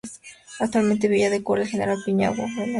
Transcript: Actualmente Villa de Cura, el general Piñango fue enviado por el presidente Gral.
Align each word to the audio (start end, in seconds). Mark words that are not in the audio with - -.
Actualmente 0.59 1.07
Villa 1.07 1.29
de 1.29 1.43
Cura, 1.43 1.61
el 1.61 1.67
general 1.67 1.99
Piñango 2.03 2.33
fue 2.33 2.33
enviado 2.33 2.35
por 2.35 2.45
el 2.45 2.49
presidente 2.49 2.59
Gral. 2.69 2.69